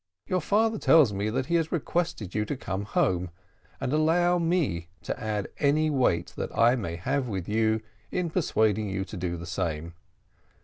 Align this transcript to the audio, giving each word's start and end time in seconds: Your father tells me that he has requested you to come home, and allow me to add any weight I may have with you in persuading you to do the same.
Your 0.25 0.41
father 0.41 0.79
tells 0.79 1.13
me 1.13 1.29
that 1.29 1.45
he 1.45 1.53
has 1.53 1.71
requested 1.71 2.33
you 2.33 2.43
to 2.45 2.57
come 2.57 2.85
home, 2.85 3.29
and 3.79 3.93
allow 3.93 4.39
me 4.39 4.89
to 5.03 5.19
add 5.21 5.47
any 5.59 5.91
weight 5.91 6.33
I 6.55 6.75
may 6.75 6.95
have 6.95 7.27
with 7.27 7.47
you 7.47 7.81
in 8.09 8.31
persuading 8.31 8.89
you 8.89 9.05
to 9.05 9.15
do 9.15 9.37
the 9.37 9.45
same. 9.45 9.93